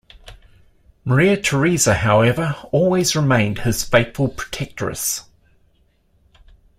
[1.05, 5.25] Maria Theresa, however, always remained his faithful protectress.